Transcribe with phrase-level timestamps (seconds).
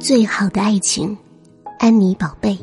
[0.00, 1.16] 最好的爱情，
[1.78, 2.58] 安妮宝贝。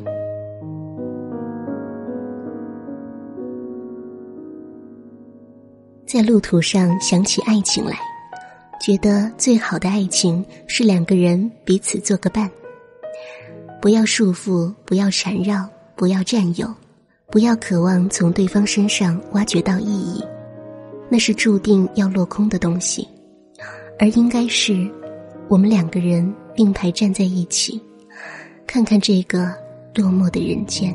[6.04, 7.96] 在路途上想起爱情来，
[8.80, 12.50] 觉得最好的爱情是两个人彼此做个伴，
[13.80, 16.68] 不要束缚，不要缠绕，不要占有，
[17.30, 20.20] 不要渴望从对方身上挖掘到意义，
[21.08, 23.06] 那是注定要落空的东西，
[24.00, 24.90] 而应该是
[25.48, 26.34] 我们两个人。
[26.52, 27.80] 并排站在一起，
[28.66, 29.50] 看看这个
[29.94, 30.94] 落寞的人间。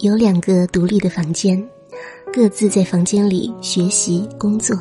[0.00, 1.66] 有两个独立的房间，
[2.30, 4.76] 各自在房间里学习工作，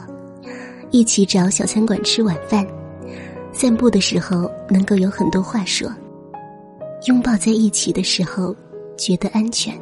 [0.92, 2.68] 一起找小餐馆吃晚饭，
[3.54, 5.90] 散步的时候能够有很多话说，
[7.06, 8.54] 拥抱在一起的时候
[8.98, 9.74] 觉得安全，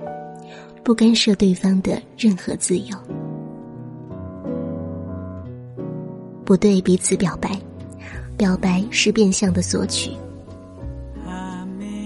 [0.85, 2.95] 不干涉对方的任何自由。
[6.45, 7.59] 不对彼此表白，
[8.37, 10.11] 表白是变相的索取。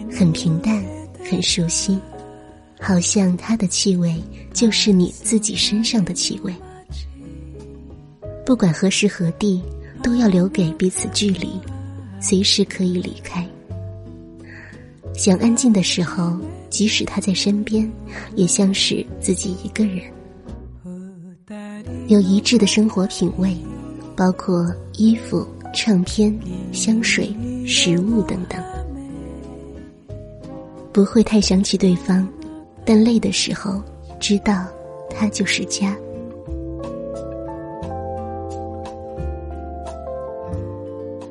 [0.09, 0.81] 很平淡，
[1.30, 2.00] 很熟悉，
[2.80, 4.16] 好像他的气味
[4.53, 6.55] 就是你自己身上的气味。
[8.45, 9.61] 不管何时何地，
[10.02, 11.59] 都要留给彼此距离，
[12.22, 13.45] 随时可以离开。
[15.13, 16.38] 想安静的时候，
[16.70, 17.92] 即使他在身边，
[18.36, 20.02] 也像是自己一个人。
[22.08, 23.56] 有一致的生活品味。
[24.16, 26.38] 包括衣服、唱片、
[26.73, 27.34] 香水、
[27.66, 28.62] 食物等等，
[30.92, 32.28] 不会太想起对方，
[32.84, 33.81] 但累的时候
[34.20, 34.67] 知道
[35.09, 35.95] 他就是家。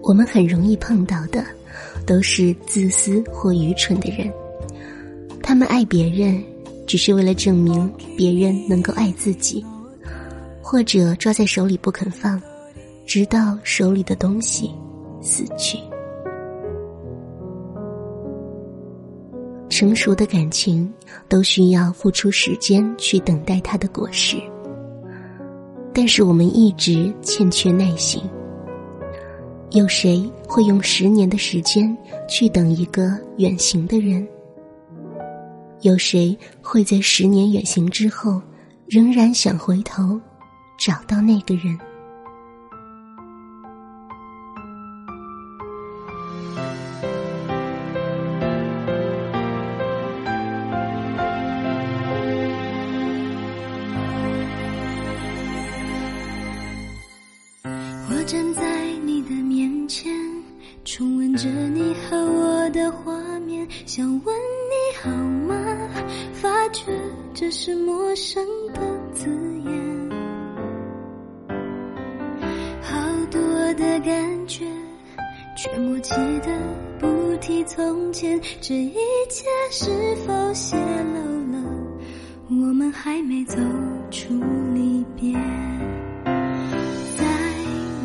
[0.01, 1.45] 我们很容易碰到的，
[2.07, 4.33] 都是自私或愚蠢的人，
[5.49, 6.45] 他们爱别人，
[6.87, 9.65] 只是为了证明别人能够爱自己，
[10.61, 12.39] 或者抓在手里不肯放。
[13.07, 14.71] 直到手里的东西
[15.23, 15.79] 死去。
[19.71, 20.93] 成熟的感情
[21.31, 24.37] 都需要付出时间去等待它的果实，
[25.95, 28.23] 但是我们一直欠缺耐心。
[29.71, 31.97] 有谁会用十年的时间
[32.29, 34.29] 去等一个远行的人？
[35.83, 38.43] 有谁会在十年远行之后，
[38.89, 40.21] 仍然想回头
[40.79, 41.79] 找到那个人？
[58.11, 58.68] 我站在
[67.41, 68.45] 这是陌生
[68.75, 68.81] 的
[69.15, 69.31] 字
[69.65, 70.11] 眼，
[72.83, 72.99] 好
[73.31, 73.41] 多
[73.75, 74.67] 的感觉，
[75.57, 76.49] 却默契的
[76.99, 78.97] 不提从前，这一
[79.31, 81.21] 切是否泄露
[81.53, 81.63] 了？
[82.51, 83.57] 我们还没走
[84.11, 84.35] 出
[84.75, 85.33] 离别。
[86.25, 87.25] 在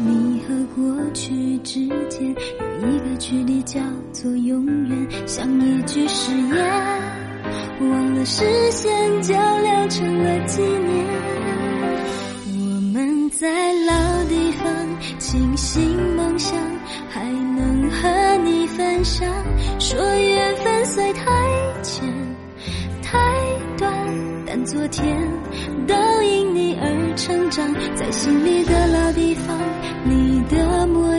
[0.06, 7.23] 你和过去之间有一个距离叫做永远，像一句誓言，
[7.80, 11.06] 忘了时间就留成了纪念。
[12.48, 16.58] 我们在老地方清醒梦想，
[17.10, 19.28] 还能和你分享。
[19.80, 21.24] 说缘分虽太
[21.82, 22.08] 浅
[23.02, 23.20] 太
[23.78, 23.92] 短，
[24.46, 25.18] 但昨天
[25.88, 29.58] 都因你而成长，在心里的老地方。
[30.06, 31.13] 你的模样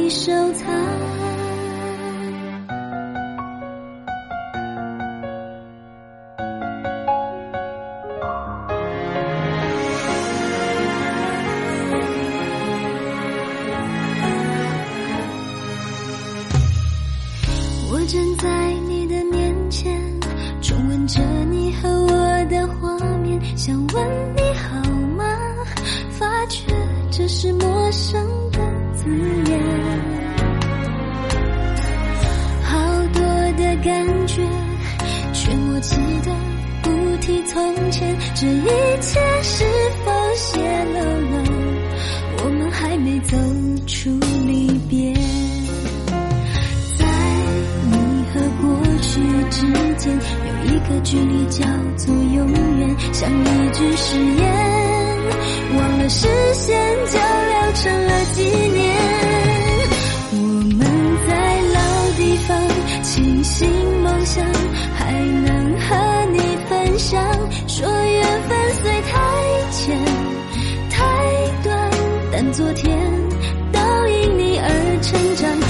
[0.00, 0.72] 你收藏。
[17.90, 20.00] 我站在你的面前，
[20.62, 21.20] 重温着
[21.50, 24.80] 你和我的画面，想问你好
[25.16, 25.24] 吗？
[26.12, 26.62] 发觉
[27.10, 27.52] 这是
[36.22, 36.30] 的
[36.82, 38.68] 不提从前，这一
[39.00, 39.64] 切是
[40.04, 41.44] 否泄露了？
[42.44, 43.36] 我们还没走
[43.86, 44.10] 出
[44.46, 45.12] 离别，
[46.96, 47.04] 在
[47.90, 47.92] 你
[48.32, 48.64] 和过
[49.02, 49.20] 去
[49.50, 49.56] 之
[49.96, 50.16] 间，
[50.46, 51.64] 有一个距离叫
[51.96, 52.46] 做永
[52.78, 52.96] 远。
[53.12, 54.40] 像一句誓言，
[55.76, 58.78] 忘了实现，就留成了纪念。
[60.30, 60.36] 我
[60.76, 60.80] 们
[61.28, 61.32] 在
[61.74, 61.76] 老
[62.16, 62.48] 地方，
[63.02, 63.68] 庆幸
[64.02, 64.44] 梦想
[64.94, 65.47] 还能。
[72.40, 72.96] 但昨天
[73.72, 75.67] 都因你而成长，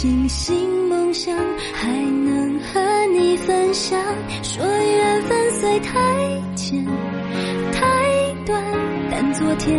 [0.00, 1.36] 清醒梦想，
[1.74, 2.80] 还能和
[3.12, 4.02] 你分享。
[4.42, 6.00] 说缘分虽太
[6.56, 6.86] 浅
[7.70, 8.64] 太短，
[9.10, 9.78] 但昨天。